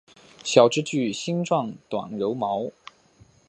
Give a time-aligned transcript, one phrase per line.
[0.43, 2.71] 小枝具星状短柔毛。